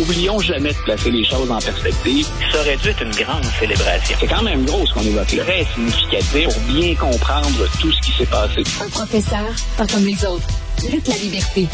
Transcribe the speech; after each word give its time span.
oublions 0.00 0.38
jamais 0.40 0.70
de 0.70 0.84
placer 0.84 1.10
les 1.10 1.24
choses 1.24 1.50
en 1.50 1.58
perspective. 1.58 2.26
Ça 2.52 2.60
aurait 2.60 2.76
dû 2.76 2.88
être 2.88 3.02
une 3.02 3.10
grande 3.10 3.44
célébration. 3.58 4.16
C'est 4.18 4.26
quand 4.26 4.42
même 4.42 4.64
gros 4.64 4.86
ce 4.86 4.94
qu'on 4.94 5.02
évoque 5.02 5.32
là. 5.32 5.44
Très 5.44 5.64
significatif 5.64 6.44
pour 6.44 6.74
bien 6.74 6.94
comprendre 6.94 7.80
tout 7.80 7.92
ce 7.92 8.00
qui 8.00 8.12
s'est 8.12 8.30
passé. 8.30 8.62
Un 8.84 8.88
professeur, 8.90 9.46
pas 9.76 9.86
comme 9.86 10.04
les 10.04 10.24
autres. 10.24 10.46
Lutte 10.90 11.08
la 11.08 11.16
liberté. 11.16 11.66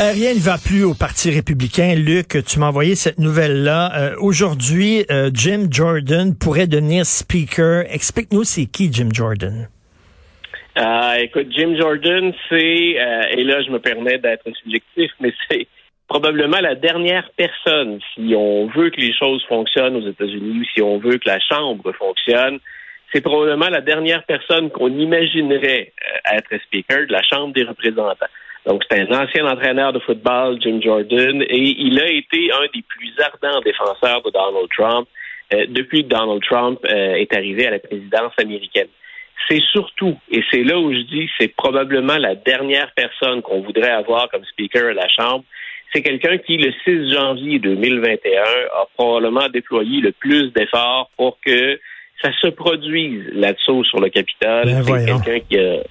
Euh, 0.00 0.10
rien 0.12 0.34
ne 0.34 0.40
va 0.40 0.56
plus 0.58 0.84
au 0.84 0.94
Parti 0.94 1.30
républicain. 1.30 1.94
Luc, 1.94 2.38
tu 2.46 2.58
m'as 2.58 2.68
envoyé 2.68 2.94
cette 2.94 3.18
nouvelle-là. 3.18 3.92
Euh, 3.94 4.16
aujourd'hui, 4.18 5.04
euh, 5.10 5.30
Jim 5.32 5.66
Jordan 5.70 6.34
pourrait 6.34 6.66
devenir 6.66 7.06
speaker. 7.06 7.84
Explique-nous 7.88 8.44
c'est 8.44 8.66
qui 8.66 8.92
Jim 8.92 9.10
Jordan? 9.12 9.68
écoute, 11.20 11.48
Jim 11.54 11.76
Jordan, 11.78 12.32
c'est, 12.48 12.56
et 12.56 13.44
là 13.44 13.62
je 13.62 13.70
me 13.70 13.78
permets 13.78 14.18
d'être 14.18 14.50
subjectif, 14.62 15.10
mais 15.20 15.32
c'est 15.48 15.68
probablement 16.12 16.60
la 16.60 16.74
dernière 16.74 17.26
personne, 17.38 17.98
si 18.12 18.34
on 18.36 18.66
veut 18.66 18.90
que 18.90 19.00
les 19.00 19.14
choses 19.14 19.42
fonctionnent 19.48 19.96
aux 19.96 20.06
États-Unis 20.06 20.68
si 20.74 20.82
on 20.82 20.98
veut 20.98 21.16
que 21.16 21.26
la 21.26 21.40
Chambre 21.40 21.90
fonctionne, 21.92 22.58
c'est 23.10 23.22
probablement 23.22 23.70
la 23.70 23.80
dernière 23.80 24.22
personne 24.24 24.68
qu'on 24.70 24.90
imaginerait 24.90 25.92
être 26.30 26.50
speaker 26.66 27.06
de 27.06 27.12
la 27.12 27.22
Chambre 27.22 27.54
des 27.54 27.64
représentants. 27.64 28.32
Donc, 28.66 28.82
c'est 28.90 29.00
un 29.00 29.22
ancien 29.22 29.46
entraîneur 29.46 29.94
de 29.94 30.00
football, 30.00 30.58
Jim 30.60 30.80
Jordan, 30.82 31.42
et 31.48 31.58
il 31.88 31.98
a 31.98 32.08
été 32.08 32.52
un 32.52 32.66
des 32.74 32.84
plus 32.86 33.14
ardents 33.18 33.60
défenseurs 33.62 34.20
de 34.22 34.30
Donald 34.30 34.68
Trump 34.76 35.08
euh, 35.54 35.64
depuis 35.70 36.02
que 36.02 36.08
Donald 36.08 36.42
Trump 36.42 36.78
euh, 36.84 37.14
est 37.14 37.34
arrivé 37.34 37.66
à 37.66 37.70
la 37.70 37.78
présidence 37.78 38.32
américaine. 38.36 38.88
C'est 39.48 39.62
surtout, 39.72 40.16
et 40.30 40.42
c'est 40.50 40.62
là 40.62 40.78
où 40.78 40.92
je 40.92 41.00
dis, 41.00 41.28
c'est 41.40 41.48
probablement 41.56 42.18
la 42.18 42.34
dernière 42.34 42.92
personne 42.94 43.40
qu'on 43.40 43.62
voudrait 43.62 43.90
avoir 43.90 44.28
comme 44.28 44.44
speaker 44.44 44.90
à 44.90 44.92
la 44.92 45.08
Chambre. 45.08 45.44
C'est 45.92 46.02
quelqu'un 46.02 46.38
qui, 46.38 46.56
le 46.56 46.72
6 46.84 47.12
janvier 47.12 47.58
2021, 47.58 48.42
a 48.42 48.86
probablement 48.96 49.48
déployé 49.48 50.00
le 50.00 50.12
plus 50.12 50.52
d'efforts 50.52 51.10
pour 51.16 51.38
que 51.44 51.78
ça 52.22 52.30
se 52.40 52.48
produise 52.48 53.28
là-dessous 53.32 53.84
sur 53.84 54.00
le 54.00 54.08
Capitole. 54.08 54.64
Ben, 54.64 54.82
c'est 54.84 55.04
quelqu'un 55.04 55.40
qui 55.40 55.58
a 55.58 55.82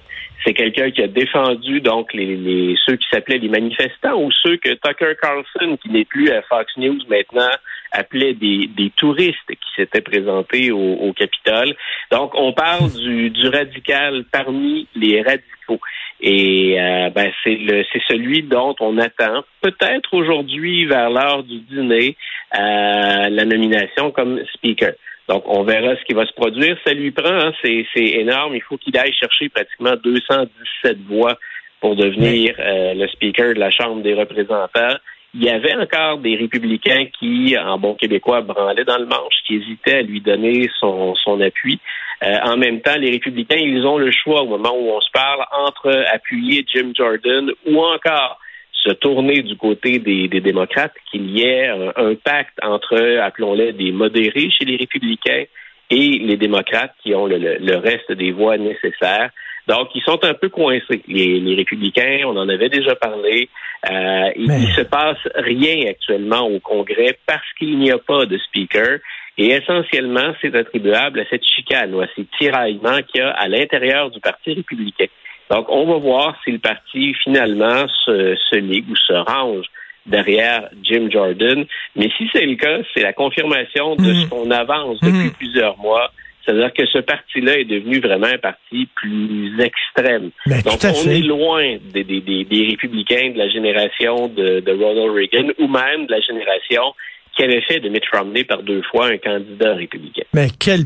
c'est 0.44 0.54
quelqu'un 0.54 0.90
qui 0.90 1.02
a 1.02 1.08
défendu 1.08 1.80
donc 1.80 2.12
les, 2.14 2.74
ceux 2.84 2.96
qui 2.96 3.06
s'appelaient 3.12 3.38
les 3.38 3.48
manifestants 3.48 4.20
ou 4.20 4.30
ceux 4.42 4.56
que 4.56 4.70
Tucker 4.70 5.14
Carlson, 5.20 5.76
qui 5.80 5.90
n'est 5.90 6.04
plus 6.04 6.30
à 6.30 6.42
Fox 6.42 6.72
News 6.76 6.98
maintenant, 7.08 7.50
appelait 7.92 8.34
des, 8.34 8.92
touristes 8.96 9.36
qui 9.48 9.70
s'étaient 9.76 10.00
présentés 10.00 10.70
au, 10.72 11.12
Capitole. 11.12 11.74
Donc, 12.10 12.32
on 12.34 12.52
parle 12.52 12.90
du, 12.90 13.30
du 13.30 13.48
radical 13.48 14.24
parmi 14.32 14.88
les 14.94 15.22
radicaux. 15.22 15.80
Et 16.22 16.80
euh, 16.80 17.10
ben, 17.10 17.32
c'est 17.42 17.56
le 17.56 17.84
c'est 17.92 18.02
celui 18.08 18.44
dont 18.44 18.76
on 18.78 18.96
attend 18.98 19.42
peut-être 19.60 20.14
aujourd'hui 20.14 20.86
vers 20.86 21.10
l'heure 21.10 21.42
du 21.42 21.58
dîner 21.60 22.16
euh, 22.56 23.28
la 23.28 23.44
nomination 23.44 24.12
comme 24.12 24.40
speaker. 24.54 24.92
Donc, 25.28 25.44
on 25.46 25.62
verra 25.64 25.96
ce 25.96 26.04
qui 26.04 26.14
va 26.14 26.26
se 26.26 26.32
produire. 26.32 26.76
Ça 26.86 26.92
lui 26.92 27.10
prend, 27.10 27.28
hein, 27.28 27.52
c'est, 27.62 27.86
énorme. 27.96 28.54
Il 28.54 28.62
faut 28.62 28.76
qu'il 28.76 28.96
aille 28.96 29.12
chercher 29.14 29.48
pratiquement 29.48 29.94
217 30.02 30.98
voix 31.08 31.38
pour 31.80 31.96
devenir 31.96 32.54
euh, 32.58 32.94
le 32.94 33.08
speaker 33.08 33.54
de 33.54 33.60
la 33.60 33.70
Chambre 33.70 34.02
des 34.02 34.14
représentants. 34.14 34.96
Il 35.34 35.44
y 35.44 35.48
avait 35.48 35.74
encore 35.74 36.18
des 36.18 36.36
républicains 36.36 37.06
qui, 37.18 37.56
en 37.58 37.78
bon 37.78 37.94
québécois, 37.94 38.42
branlaient 38.42 38.84
dans 38.84 38.98
le 38.98 39.06
manche, 39.06 39.34
qui 39.46 39.56
hésitaient 39.56 39.98
à 39.98 40.02
lui 40.02 40.20
donner 40.20 40.68
son, 40.78 41.14
son 41.14 41.40
appui. 41.40 41.80
Euh, 42.22 42.38
en 42.44 42.56
même 42.56 42.80
temps, 42.80 42.96
les 42.98 43.10
républicains, 43.10 43.56
ils 43.56 43.84
ont 43.86 43.98
le 43.98 44.10
choix 44.10 44.42
au 44.42 44.46
moment 44.46 44.72
où 44.76 44.90
on 44.90 45.00
se 45.00 45.10
parle 45.10 45.44
entre 45.66 46.04
appuyer 46.12 46.64
Jim 46.72 46.92
Jordan 46.94 47.50
ou 47.66 47.82
encore 47.82 48.38
se 48.72 48.92
tourner 48.92 49.42
du 49.42 49.56
côté 49.56 49.98
des, 49.98 50.28
démocrates, 50.28 50.94
qu'il 51.10 51.30
y 51.30 51.42
ait 51.42 51.68
un, 51.68 52.14
pacte 52.14 52.58
entre, 52.62 53.18
appelons-les, 53.20 53.72
des 53.72 53.92
modérés 53.92 54.50
chez 54.50 54.64
les 54.64 54.76
républicains 54.76 55.44
et 55.90 56.18
les 56.18 56.36
démocrates 56.36 56.94
qui 57.02 57.14
ont 57.14 57.26
le, 57.26 57.76
reste 57.76 58.12
des 58.12 58.32
voix 58.32 58.56
nécessaires. 58.56 59.30
Donc, 59.68 59.88
ils 59.94 60.02
sont 60.02 60.22
un 60.24 60.34
peu 60.34 60.48
coincés. 60.48 61.02
Les, 61.06 61.54
républicains, 61.54 62.22
on 62.26 62.36
en 62.36 62.48
avait 62.48 62.68
déjà 62.68 62.94
parlé. 62.96 63.48
Euh, 63.90 64.30
il 64.36 64.48
ne 64.48 64.66
se 64.66 64.82
passe 64.82 65.18
rien 65.34 65.88
actuellement 65.88 66.46
au 66.48 66.58
Congrès 66.60 67.18
parce 67.26 67.46
qu'il 67.58 67.78
n'y 67.78 67.90
a 67.90 67.98
pas 67.98 68.26
de 68.26 68.38
speaker. 68.38 68.98
Et 69.38 69.48
essentiellement, 69.48 70.34
c'est 70.40 70.54
attribuable 70.54 71.20
à 71.20 71.24
cette 71.30 71.44
chicane 71.44 71.94
ou 71.94 72.00
à 72.00 72.06
ces 72.14 72.26
tiraillements 72.38 73.02
qu'il 73.02 73.20
y 73.20 73.24
a 73.24 73.30
à 73.30 73.48
l'intérieur 73.48 74.10
du 74.10 74.20
Parti 74.20 74.52
républicain. 74.52 75.06
Donc, 75.50 75.66
on 75.68 75.86
va 75.86 75.98
voir 75.98 76.36
si 76.44 76.52
le 76.52 76.58
parti 76.58 77.14
finalement 77.14 77.86
se, 78.04 78.36
se 78.50 78.56
ligue 78.56 78.90
ou 78.90 78.96
se 78.96 79.12
range 79.12 79.66
derrière 80.06 80.68
Jim 80.82 81.08
Jordan. 81.10 81.64
Mais 81.96 82.10
si 82.16 82.28
c'est 82.32 82.44
le 82.44 82.56
cas, 82.56 82.78
c'est 82.94 83.02
la 83.02 83.12
confirmation 83.12 83.96
de 83.96 84.12
ce 84.12 84.24
mhm. 84.24 84.28
qu'on 84.28 84.50
avance 84.50 84.98
depuis 85.00 85.26
mhm. 85.26 85.32
plusieurs 85.32 85.78
mois. 85.78 86.10
C'est-à-dire 86.44 86.72
que 86.72 86.86
ce 86.86 86.98
parti-là 86.98 87.58
est 87.58 87.64
devenu 87.64 88.00
vraiment 88.00 88.26
un 88.26 88.38
parti 88.38 88.88
plus 88.96 89.54
extrême. 89.60 90.30
Ben, 90.46 90.60
Donc, 90.62 90.80
on 90.84 91.10
est 91.10 91.20
loin 91.20 91.76
des, 91.92 92.04
des, 92.04 92.20
des, 92.20 92.66
républicains 92.70 93.30
de 93.30 93.38
la 93.38 93.48
génération 93.48 94.28
de, 94.28 94.60
de, 94.60 94.72
Ronald 94.72 95.12
Reagan 95.14 95.52
ou 95.58 95.68
même 95.68 96.06
de 96.06 96.12
la 96.12 96.20
génération 96.20 96.94
qui 97.36 97.44
avait 97.44 97.62
fait 97.62 97.80
de 97.80 97.88
Mitt 97.88 98.04
Romney 98.12 98.44
par 98.44 98.62
deux 98.62 98.82
fois 98.82 99.06
un 99.06 99.18
candidat 99.18 99.74
républicain. 99.74 100.24
Mais 100.34 100.48
quel 100.58 100.82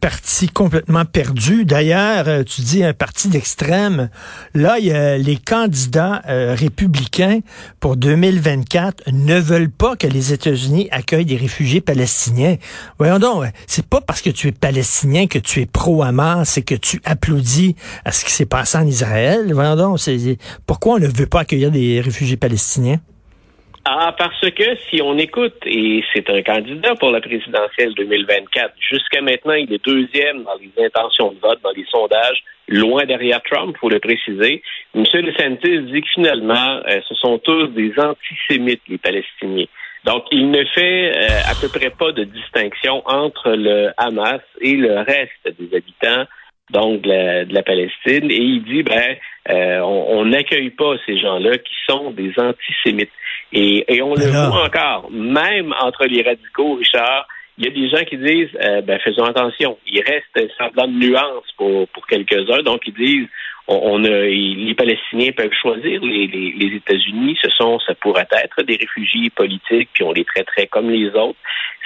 parti 0.00 0.48
complètement 0.48 1.04
perdu. 1.04 1.64
D'ailleurs, 1.64 2.26
euh, 2.26 2.42
tu 2.42 2.62
dis 2.62 2.82
un 2.82 2.94
parti 2.94 3.28
d'extrême. 3.28 4.08
Là, 4.54 4.78
y 4.78 4.90
a 4.92 5.18
les 5.18 5.36
candidats 5.36 6.22
euh, 6.28 6.54
républicains 6.58 7.40
pour 7.78 7.96
2024 7.96 9.10
ne 9.12 9.38
veulent 9.38 9.70
pas 9.70 9.96
que 9.96 10.06
les 10.06 10.32
États-Unis 10.32 10.88
accueillent 10.90 11.26
des 11.26 11.36
réfugiés 11.36 11.80
palestiniens. 11.80 12.56
Voyons 12.98 13.18
donc, 13.18 13.44
c'est 13.66 13.86
pas 13.86 14.00
parce 14.00 14.22
que 14.22 14.30
tu 14.30 14.48
es 14.48 14.52
palestinien 14.52 15.26
que 15.26 15.38
tu 15.38 15.60
es 15.60 15.66
pro-Hamas 15.66 16.48
c'est 16.48 16.62
que 16.62 16.74
tu 16.74 17.00
applaudis 17.04 17.76
à 18.04 18.12
ce 18.12 18.24
qui 18.24 18.32
s'est 18.32 18.46
passé 18.46 18.78
en 18.78 18.86
Israël. 18.86 19.52
Voyons 19.52 19.76
donc, 19.76 20.00
pourquoi 20.66 20.94
on 20.94 20.98
ne 20.98 21.06
veut 21.06 21.26
pas 21.26 21.40
accueillir 21.40 21.70
des 21.70 22.00
réfugiés 22.00 22.36
palestiniens? 22.36 23.00
Ah, 23.84 24.14
parce 24.16 24.50
que 24.50 24.76
si 24.90 25.00
on 25.00 25.16
écoute, 25.16 25.56
et 25.64 26.04
c'est 26.12 26.28
un 26.28 26.42
candidat 26.42 26.94
pour 26.96 27.10
la 27.10 27.20
présidentielle 27.20 27.94
2024, 27.94 28.74
jusqu'à 28.78 29.22
maintenant, 29.22 29.54
il 29.54 29.72
est 29.72 29.82
deuxième 29.84 30.44
dans 30.44 30.56
les 30.60 30.84
intentions 30.84 31.32
de 31.32 31.38
vote, 31.40 31.60
dans 31.62 31.70
les 31.70 31.86
sondages, 31.90 32.42
loin 32.68 33.06
derrière 33.06 33.40
Trump, 33.42 33.74
faut 33.80 33.88
le 33.88 33.98
préciser. 33.98 34.62
M. 34.94 35.04
DeSantis 35.04 35.92
dit 35.92 36.02
que 36.02 36.08
finalement, 36.14 36.80
euh, 36.88 37.00
ce 37.08 37.14
sont 37.14 37.38
tous 37.38 37.68
des 37.68 37.92
antisémites, 37.98 38.82
les 38.86 38.98
Palestiniens. 38.98 39.66
Donc, 40.04 40.24
il 40.30 40.50
ne 40.50 40.64
fait 40.66 41.16
euh, 41.16 41.50
à 41.50 41.54
peu 41.58 41.68
près 41.68 41.90
pas 41.90 42.12
de 42.12 42.24
distinction 42.24 43.02
entre 43.06 43.50
le 43.50 43.90
Hamas 43.96 44.42
et 44.60 44.76
le 44.76 44.98
reste 44.98 45.58
des 45.58 45.76
habitants 45.76 46.26
donc 46.70 47.02
de 47.02 47.52
la, 47.52 47.62
Palestine, 47.62 48.30
et 48.30 48.36
il 48.36 48.62
dit 48.62 48.82
ben 48.84 49.16
euh, 49.50 49.80
on 49.80 50.24
n'accueille 50.24 50.70
pas 50.70 50.94
ces 51.04 51.18
gens-là 51.18 51.58
qui 51.58 51.74
sont 51.88 52.12
des 52.12 52.32
antisémites. 52.38 53.10
Et, 53.52 53.94
et 53.94 54.02
on 54.02 54.14
le 54.14 54.26
voit 54.26 54.64
encore, 54.64 55.10
même 55.10 55.74
entre 55.80 56.06
les 56.06 56.22
radicaux, 56.22 56.74
Richard, 56.74 57.26
il 57.58 57.64
y 57.64 57.68
a 57.68 57.70
des 57.72 57.90
gens 57.90 58.04
qui 58.04 58.16
disent 58.16 58.56
euh, 58.62 58.80
ben 58.80 58.98
faisons 59.00 59.24
attention, 59.24 59.76
il 59.86 60.00
reste 60.00 60.30
un 60.36 60.48
semblant 60.56 60.86
de 60.86 60.92
nuance 60.92 61.44
pour, 61.58 61.86
pour 61.88 62.06
quelques-uns, 62.06 62.62
donc 62.62 62.80
ils 62.86 62.94
disent 62.94 63.28
on, 63.68 64.02
a, 64.04 64.08
les 64.08 64.74
Palestiniens 64.74 65.30
peuvent 65.32 65.52
choisir 65.60 66.00
les, 66.00 66.26
les, 66.26 66.52
les 66.52 66.76
États-Unis, 66.76 67.38
ce 67.42 67.50
sont 67.50 67.78
ça 67.80 67.94
pourrait 67.94 68.26
être 68.32 68.62
des 68.62 68.76
réfugiés 68.76 69.30
politiques, 69.30 69.90
puis 69.92 70.04
on 70.04 70.12
les 70.12 70.24
traiterait 70.24 70.66
comme 70.66 70.90
les 70.90 71.08
autres. 71.10 71.38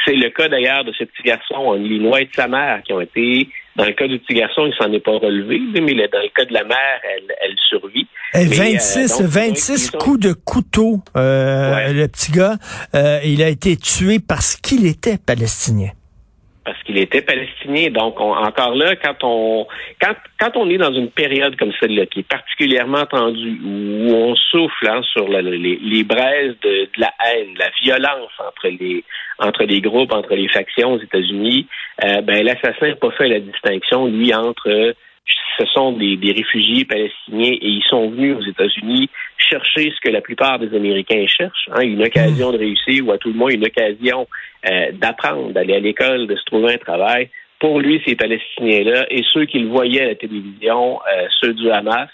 C'est 0.04 0.14
le 0.14 0.30
cas 0.30 0.48
d'ailleurs 0.48 0.84
de 0.84 0.92
ce 0.92 1.04
petit 1.04 1.22
garçon 1.24 1.54
en 1.54 1.76
Illinois 1.76 2.22
et 2.22 2.26
de 2.26 2.32
sa 2.32 2.46
mère 2.46 2.82
qui 2.84 2.92
ont 2.92 3.00
été 3.00 3.48
dans 3.76 3.84
le 3.84 3.92
cas 3.92 4.06
du 4.06 4.18
petit 4.18 4.34
garçon, 4.34 4.66
il 4.66 4.74
s'en 4.74 4.92
est 4.92 5.00
pas 5.00 5.18
relevé, 5.18 5.60
mais 5.80 5.94
dans 6.08 6.20
le 6.20 6.28
cas 6.28 6.44
de 6.44 6.52
la 6.52 6.64
mère, 6.64 7.00
elle, 7.02 7.34
elle 7.42 7.56
survit. 7.68 8.06
26, 8.34 9.22
26 9.22 9.90
coups 9.92 10.20
de 10.20 10.32
couteau, 10.32 11.00
euh, 11.16 11.92
le 11.92 12.06
petit 12.06 12.32
gars. 12.32 12.56
Euh, 12.94 13.18
il 13.24 13.42
a 13.42 13.48
été 13.48 13.76
tué 13.76 14.18
parce 14.20 14.56
qu'il 14.56 14.86
était 14.86 15.18
palestinien 15.18 15.90
parce 16.64 16.82
qu'il 16.84 16.96
était 16.98 17.20
palestinien. 17.20 17.90
Donc, 17.90 18.18
encore 18.20 18.74
là, 18.74 18.96
quand 18.96 19.22
on 19.22 19.66
quand, 20.00 20.14
quand 20.40 20.56
on 20.56 20.70
est 20.70 20.78
dans 20.78 20.92
une 20.92 21.10
période 21.10 21.56
comme 21.56 21.72
celle-là, 21.78 22.06
qui 22.06 22.20
est 22.20 22.28
particulièrement 22.28 23.04
tendue, 23.06 23.60
où 23.62 24.14
on 24.14 24.34
souffle 24.34 24.88
hein, 24.88 25.02
sur 25.12 25.28
les, 25.28 25.76
les, 25.76 26.04
braises 26.04 26.54
de, 26.62 26.88
la 26.96 27.12
haine, 27.26 27.54
la 27.58 27.70
violence 27.82 28.32
entre 28.38 28.68
les 28.68 29.04
entre 29.38 29.64
les 29.64 29.80
groupes, 29.80 30.12
entre 30.12 30.34
les 30.34 30.48
factions 30.48 30.94
aux 30.94 31.00
États-Unis, 31.00 31.66
euh, 32.02 32.20
ben 32.22 32.44
l'assassin 32.44 32.88
n'a 32.88 32.96
pas 32.96 33.10
fait 33.12 33.28
la 33.28 33.40
distinction, 33.40 34.06
lui, 34.06 34.34
entre 34.34 34.94
ce 35.58 35.66
sont 35.66 35.92
des, 35.92 36.16
des, 36.16 36.32
réfugiés 36.32 36.84
palestiniens 36.84 37.52
et 37.52 37.68
ils 37.68 37.84
sont 37.88 38.10
venus 38.10 38.36
aux 38.36 38.42
États-Unis 38.42 39.08
chercher 39.38 39.92
ce 39.94 40.00
que 40.00 40.12
la 40.12 40.20
plupart 40.20 40.58
des 40.58 40.74
Américains 40.74 41.24
cherchent, 41.26 41.68
hein, 41.72 41.82
une 41.82 42.02
occasion 42.02 42.52
de 42.52 42.58
réussir 42.58 43.06
ou 43.06 43.12
à 43.12 43.18
tout 43.18 43.28
le 43.28 43.34
moins 43.34 43.50
une 43.50 43.64
occasion 43.64 44.26
euh, 44.68 44.92
d'apprendre, 44.92 45.52
d'aller 45.52 45.74
à 45.74 45.80
l'école, 45.80 46.26
de 46.26 46.36
se 46.36 46.44
trouver 46.44 46.74
un 46.74 46.78
travail. 46.78 47.30
Pour 47.60 47.80
lui, 47.80 48.02
ces 48.06 48.16
Palestiniens-là 48.16 49.06
et 49.10 49.22
ceux 49.32 49.44
qu'il 49.44 49.66
voyait 49.68 50.02
à 50.02 50.08
la 50.08 50.14
télévision, 50.14 51.00
euh, 51.00 51.26
ceux 51.40 51.54
du 51.54 51.70
Hamas, 51.70 52.08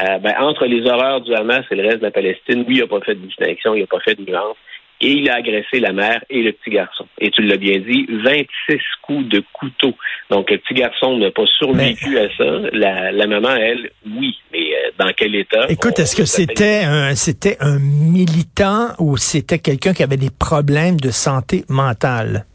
euh, 0.00 0.18
ben, 0.18 0.34
entre 0.38 0.66
les 0.66 0.88
horreurs 0.88 1.20
du 1.20 1.34
Hamas 1.34 1.64
et 1.70 1.74
le 1.74 1.82
reste 1.82 1.98
de 1.98 2.04
la 2.04 2.10
Palestine, 2.10 2.64
lui, 2.64 2.76
il 2.76 2.80
n'a 2.80 2.86
pas 2.86 3.00
fait 3.00 3.14
de 3.14 3.26
distinction, 3.26 3.74
il 3.74 3.80
n'a 3.80 3.86
pas 3.86 4.00
fait 4.00 4.14
de 4.14 4.28
nuance. 4.28 4.56
Et 5.04 5.10
il 5.10 5.28
a 5.28 5.34
agressé 5.34 5.80
la 5.80 5.92
mère 5.92 6.24
et 6.30 6.42
le 6.42 6.52
petit 6.52 6.70
garçon. 6.70 7.06
Et 7.18 7.30
tu 7.30 7.42
l'as 7.42 7.58
bien 7.58 7.78
dit, 7.78 8.06
26 8.08 8.80
coups 9.02 9.28
de 9.28 9.42
couteau. 9.52 9.94
Donc, 10.30 10.50
le 10.50 10.56
petit 10.56 10.72
garçon 10.72 11.18
n'a 11.18 11.30
pas 11.30 11.44
survécu 11.58 12.18
à 12.18 12.28
ça. 12.38 12.44
La, 12.72 13.12
la, 13.12 13.26
maman, 13.26 13.54
elle, 13.54 13.90
oui. 14.18 14.38
Mais 14.50 14.60
euh, 14.60 14.90
dans 14.98 15.12
quel 15.14 15.34
état? 15.34 15.66
Écoute, 15.68 15.98
est-ce 15.98 16.16
que 16.16 16.24
c'était 16.24 16.84
un, 16.84 17.14
c'était 17.14 17.58
un 17.60 17.78
militant 17.78 18.88
ou 18.98 19.18
c'était 19.18 19.58
quelqu'un 19.58 19.92
qui 19.92 20.02
avait 20.02 20.16
des 20.16 20.30
problèmes 20.30 20.98
de 20.98 21.10
santé 21.10 21.64
mentale? 21.68 22.46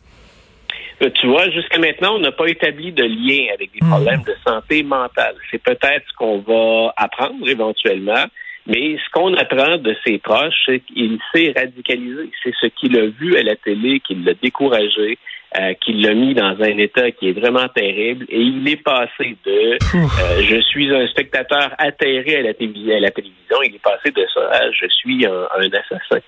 Euh, 1.03 1.09
tu 1.13 1.27
vois, 1.27 1.49
jusqu'à 1.51 1.77
maintenant, 1.77 2.15
on 2.15 2.19
n'a 2.19 2.31
pas 2.31 2.47
établi 2.47 2.91
de 2.91 3.03
lien 3.03 3.53
avec 3.53 3.71
des 3.73 3.85
hmm. 3.85 3.89
problèmes 3.89 4.23
de 4.23 4.35
santé 4.45 4.81
mentale. 4.81 5.35
C'est 5.51 5.61
peut-être 5.61 6.03
ce 6.09 6.15
qu'on 6.17 6.39
va 6.39 6.93
apprendre 6.97 7.47
éventuellement. 7.47 8.25
Mais 8.67 8.97
ce 8.97 9.09
qu'on 9.11 9.33
apprend 9.33 9.77
de 9.77 9.95
ses 10.06 10.19
proches, 10.19 10.56
c'est 10.65 10.79
qu'il 10.81 11.17
s'est 11.33 11.53
radicalisé. 11.56 12.29
C'est 12.44 12.53
ce 12.61 12.67
qu'il 12.67 12.97
a 13.00 13.07
vu 13.07 13.35
à 13.38 13.44
la 13.44 13.56
télé 13.56 14.00
qui 14.00 14.15
l'a 14.15 14.33
découragé, 14.33 15.17
euh, 15.59 15.73
qui 15.83 15.94
l'a 15.94 16.13
mis 16.13 16.33
dans 16.33 16.56
un 16.61 16.77
état 16.77 17.09
qui 17.11 17.29
est 17.29 17.39
vraiment 17.39 17.67
terrible. 17.69 18.25
Et 18.29 18.39
il 18.39 18.67
est 18.67 18.83
passé 18.83 19.35
de 19.45 19.73
euh, 19.73 20.41
je 20.44 20.61
suis 20.61 20.94
un 20.94 21.07
spectateur 21.07 21.73
atterré 21.77 22.38
à 22.38 22.41
la, 22.41 22.53
télévision, 22.53 22.95
à 22.95 23.00
la 23.00 23.11
télévision, 23.11 23.57
il 23.63 23.75
est 23.75 23.83
passé 23.83 24.11
de 24.11 24.25
ça 24.33 24.41
à 24.51 24.71
je 24.71 24.88
suis 24.89 25.25
un, 25.25 25.47
assassin. 25.73 26.19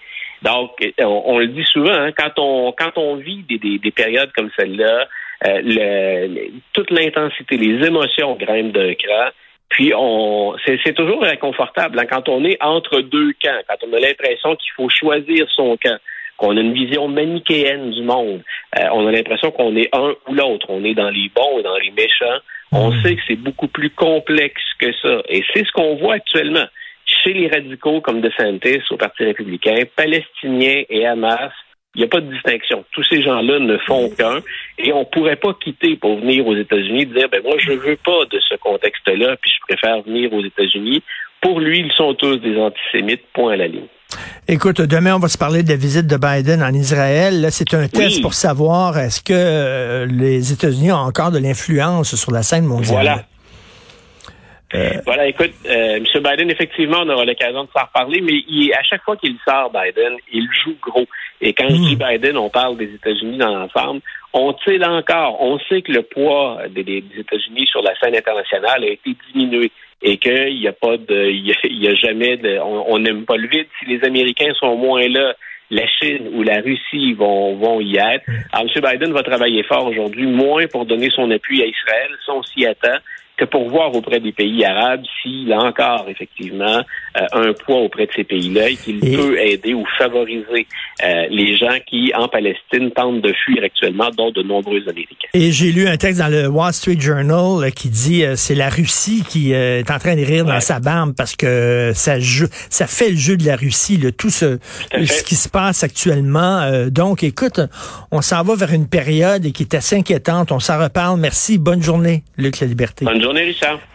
Donc, 0.41 0.71
on, 0.99 1.37
le 1.37 1.47
dit 1.47 1.65
souvent, 1.65 1.93
hein, 1.93 2.11
quand 2.17 2.31
on 2.37 2.71
quand 2.71 2.97
on 2.97 3.15
vit 3.17 3.43
des, 3.43 3.59
des, 3.59 3.77
des 3.77 3.91
périodes 3.91 4.31
comme 4.35 4.49
celle-là, 4.57 5.07
euh, 5.47 5.61
le, 5.63 6.51
toute 6.73 6.91
l'intensité, 6.91 7.57
les 7.57 7.85
émotions 7.85 8.35
grimpent 8.35 8.73
d'un 8.73 8.93
cran. 8.93 9.29
Puis 9.71 9.93
on, 9.95 10.53
c'est 10.65 10.93
toujours 10.93 11.25
inconfortable 11.25 11.97
hein, 11.97 12.05
quand 12.09 12.27
on 12.27 12.43
est 12.43 12.61
entre 12.61 12.99
deux 12.99 13.31
camps, 13.41 13.61
quand 13.69 13.87
on 13.87 13.93
a 13.93 13.99
l'impression 13.99 14.55
qu'il 14.57 14.71
faut 14.73 14.89
choisir 14.89 15.47
son 15.55 15.77
camp, 15.77 15.97
qu'on 16.35 16.57
a 16.57 16.59
une 16.59 16.73
vision 16.73 17.07
manichéenne 17.07 17.91
du 17.91 18.01
monde. 18.01 18.41
Euh, 18.77 18.87
on 18.91 19.07
a 19.07 19.11
l'impression 19.11 19.49
qu'on 19.51 19.75
est 19.77 19.89
un 19.95 20.13
ou 20.27 20.33
l'autre. 20.33 20.65
On 20.69 20.83
est 20.83 20.93
dans 20.93 21.09
les 21.09 21.31
bons 21.33 21.59
et 21.59 21.63
dans 21.63 21.77
les 21.77 21.91
méchants. 21.91 22.39
On 22.73 22.89
hmm. 22.89 23.01
sait 23.01 23.15
que 23.15 23.21
c'est 23.27 23.35
beaucoup 23.37 23.67
plus 23.67 23.91
complexe 23.91 24.61
que 24.77 24.91
ça. 25.01 25.21
Et 25.29 25.43
c'est 25.53 25.65
ce 25.65 25.71
qu'on 25.71 25.95
voit 25.95 26.15
actuellement 26.15 26.65
chez 27.05 27.33
les 27.33 27.47
radicaux 27.47 28.01
comme 28.01 28.21
DeSantis 28.21 28.81
au 28.89 28.97
Parti 28.97 29.23
républicain, 29.23 29.83
palestiniens 29.95 30.83
et 30.89 31.05
Hamas 31.05 31.51
il 31.95 31.99
n'y 31.99 32.05
a 32.05 32.07
pas 32.07 32.21
de 32.21 32.31
distinction. 32.31 32.85
Tous 32.91 33.03
ces 33.03 33.21
gens-là 33.21 33.59
ne 33.59 33.77
font 33.79 34.09
qu'un 34.09 34.39
et 34.77 34.93
on 34.93 35.01
ne 35.01 35.05
pourrait 35.05 35.35
pas 35.35 35.53
quitter 35.61 35.97
pour 35.97 36.19
venir 36.19 36.47
aux 36.47 36.55
États-Unis 36.55 37.01
et 37.01 37.05
dire 37.05 37.27
ben 37.29 37.41
moi 37.43 37.55
je 37.59 37.73
veux 37.73 37.97
pas 37.97 38.25
de 38.31 38.39
ce 38.39 38.55
contexte-là 38.55 39.35
puis 39.41 39.51
je 39.51 39.59
préfère 39.67 40.01
venir 40.03 40.31
aux 40.33 40.43
États-Unis. 40.43 41.03
Pour 41.41 41.59
lui, 41.59 41.79
ils 41.79 41.91
sont 41.93 42.13
tous 42.13 42.37
des 42.37 42.55
antisémites. 42.57 43.23
Point 43.33 43.53
à 43.53 43.55
la 43.55 43.67
ligne. 43.67 43.87
Écoute, 44.47 44.81
demain, 44.81 45.15
on 45.15 45.19
va 45.19 45.27
se 45.27 45.37
parler 45.37 45.63
de 45.63 45.69
la 45.69 45.75
visite 45.75 46.05
de 46.05 46.17
Biden 46.17 46.61
en 46.61 46.73
Israël. 46.73 47.47
c'est 47.49 47.73
un 47.73 47.87
test 47.87 48.21
pour 48.21 48.33
savoir 48.33 48.97
est-ce 48.97 49.21
que 49.21 49.33
euh, 49.33 50.05
les 50.05 50.51
États-Unis 50.51 50.91
ont 50.91 50.97
encore 50.97 51.31
de 51.31 51.39
l'influence 51.39 52.15
sur 52.15 52.31
la 52.31 52.43
scène 52.43 52.65
mondiale? 52.65 52.93
Voilà. 52.93 53.25
Euh, 54.73 54.89
voilà, 55.05 55.27
écoute, 55.27 55.51
euh, 55.65 55.97
M. 55.97 56.05
Biden, 56.23 56.49
effectivement, 56.49 56.99
on 57.01 57.09
aura 57.09 57.25
l'occasion 57.25 57.63
de 57.63 57.69
s'en 57.75 57.85
reparler, 57.85 58.21
mais 58.21 58.43
il, 58.47 58.73
à 58.73 58.83
chaque 58.83 59.03
fois 59.03 59.17
qu'il 59.17 59.35
sort, 59.45 59.71
Biden, 59.71 60.13
il 60.31 60.47
joue 60.63 60.75
gros. 60.81 61.05
Et 61.41 61.53
quand 61.53 61.69
je 61.69 61.75
dis 61.75 61.95
hmm. 61.95 62.07
Biden, 62.07 62.37
on 62.37 62.49
parle 62.49 62.77
des 62.77 62.93
États-Unis 62.93 63.37
dans 63.37 63.53
l'ensemble. 63.53 64.01
On 64.33 64.55
sait 64.65 64.77
là 64.77 64.91
encore, 64.91 65.41
on 65.41 65.59
sait 65.59 65.81
que 65.81 65.91
le 65.91 66.03
poids 66.03 66.61
des, 66.69 67.03
États-Unis 67.17 67.67
sur 67.67 67.81
la 67.81 67.93
scène 67.99 68.15
internationale 68.15 68.83
a 68.83 68.87
été 68.87 69.15
diminué 69.33 69.71
et 70.01 70.17
qu'il 70.17 70.57
n'y 70.57 70.67
a 70.67 70.73
pas 70.73 70.97
de, 70.97 71.29
il 71.29 71.45
y 71.45 71.87
a, 71.87 71.95
jamais 71.95 72.37
de, 72.37 72.57
on 72.59 72.97
n'aime 72.99 73.25
pas 73.25 73.35
le 73.35 73.47
vide. 73.47 73.67
Si 73.79 73.85
les 73.85 74.03
Américains 74.05 74.53
sont 74.57 74.75
moins 74.77 75.07
là, 75.09 75.33
la 75.69 75.87
Chine 75.87 76.29
ou 76.33 76.43
la 76.43 76.61
Russie 76.61 77.13
vont, 77.13 77.55
vont 77.55 77.81
y 77.81 77.97
être. 77.97 78.23
Hmm. 78.27 78.41
Alors, 78.53 78.67
M. 78.73 78.81
Biden 78.91 79.13
va 79.13 79.23
travailler 79.23 79.63
fort 79.63 79.85
aujourd'hui, 79.87 80.27
moins 80.27 80.65
pour 80.67 80.85
donner 80.85 81.09
son 81.09 81.29
appui 81.31 81.61
à 81.61 81.65
Israël, 81.65 82.11
ça 82.25 82.33
on 82.33 82.43
s'y 82.43 82.65
attend, 82.65 82.97
que 83.41 83.45
pour 83.45 83.69
voir 83.69 83.93
auprès 83.95 84.19
des 84.19 84.31
pays 84.31 84.63
arabes 84.63 85.01
s'il 85.21 85.51
a 85.51 85.59
encore 85.59 86.05
effectivement 86.07 86.81
euh, 87.17 87.25
un 87.33 87.53
poids 87.53 87.77
auprès 87.77 88.05
de 88.05 88.11
ces 88.15 88.23
pays-là 88.23 88.69
et 88.69 88.75
qu'il 88.75 88.99
peut 88.99 89.39
aider 89.39 89.73
ou 89.73 89.83
favoriser 89.97 90.67
euh, 91.03 91.25
les 91.29 91.57
gens 91.57 91.77
qui, 91.87 92.11
en 92.15 92.27
Palestine, 92.27 92.91
tentent 92.91 93.21
de 93.21 93.33
fuir 93.33 93.63
actuellement, 93.63 94.09
dont 94.15 94.29
de 94.31 94.43
nombreux 94.43 94.81
Américains. 94.87 95.29
Et 95.33 95.51
j'ai 95.51 95.71
lu 95.71 95.87
un 95.87 95.97
texte 95.97 96.19
dans 96.19 96.27
le 96.27 96.47
Wall 96.47 96.71
Street 96.73 96.99
Journal 96.99 97.63
euh, 97.63 97.69
qui 97.71 97.89
dit 97.89 98.23
euh, 98.23 98.35
c'est 98.35 98.53
la 98.53 98.69
Russie 98.69 99.23
qui 99.27 99.53
est 99.53 99.89
en 99.89 99.97
train 99.97 100.15
de 100.15 100.23
rire 100.23 100.45
dans 100.45 100.59
sa 100.59 100.79
barbe 100.79 101.13
parce 101.17 101.35
que 101.35 101.91
ça 101.95 102.19
joue, 102.19 102.47
ça 102.69 102.85
fait 102.85 103.09
le 103.09 103.17
jeu 103.17 103.37
de 103.37 103.45
la 103.45 103.55
Russie, 103.55 103.97
le, 103.97 104.11
tout 104.11 104.29
ce, 104.29 104.59
ce 104.93 105.23
qui 105.23 105.35
se 105.35 105.49
passe 105.49 105.83
actuellement. 105.83 106.61
donc, 106.89 107.23
écoute, 107.23 107.59
on 108.11 108.21
s'en 108.21 108.43
va 108.43 108.55
vers 108.55 108.73
une 108.73 108.87
période 108.87 109.51
qui 109.51 109.63
est 109.63 109.73
assez 109.73 109.95
inquiétante. 109.95 110.51
On 110.51 110.59
s'en 110.59 110.79
reparle. 110.79 111.19
Merci. 111.19 111.57
Bonne 111.57 111.81
journée, 111.81 112.23
Luc 112.37 112.59
La 112.59 112.67
Liberté. 112.67 113.05
Bonne 113.05 113.21
journée, 113.21 113.30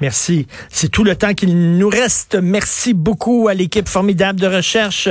Merci. 0.00 0.46
C'est 0.68 0.88
tout 0.88 1.04
le 1.04 1.16
temps 1.16 1.34
qu'il 1.34 1.76
nous 1.78 1.88
reste. 1.88 2.38
Merci 2.40 2.94
beaucoup 2.94 3.48
à 3.48 3.54
l'équipe 3.54 3.88
formidable 3.88 4.40
de 4.40 4.46
recherche. 4.46 5.08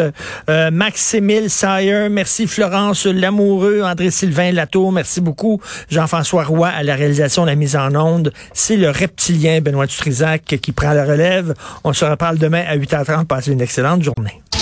Euh, 0.49 0.71
Max-Émile 0.71 1.49
Sayer, 1.49 2.09
merci 2.09 2.47
Florence 2.47 3.05
Lamoureux, 3.05 3.81
André-Sylvain 3.83 4.51
Latour, 4.51 4.91
merci 4.91 5.21
beaucoup. 5.21 5.61
Jean-François 5.89 6.43
Roy 6.43 6.67
à 6.67 6.83
la 6.83 6.95
réalisation 6.95 7.43
de 7.43 7.47
la 7.49 7.55
mise 7.55 7.75
en 7.75 7.95
onde. 7.95 8.31
C'est 8.53 8.77
le 8.77 8.89
reptilien 8.89 9.61
Benoît 9.61 9.85
Dutrisac 9.85 10.43
qui 10.43 10.71
prend 10.71 10.93
la 10.93 11.05
relève. 11.05 11.53
On 11.83 11.93
se 11.93 12.05
reparle 12.05 12.37
demain 12.37 12.63
à 12.67 12.77
8h30. 12.77 13.25
Passez 13.25 13.51
une 13.51 13.61
excellente 13.61 14.03
journée. 14.03 14.41